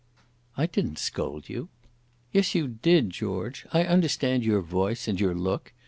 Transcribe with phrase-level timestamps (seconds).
[0.57, 1.69] "I didn't scold you."
[2.33, 3.67] "Yes you did, George.
[3.71, 5.73] I understand your voice and your look.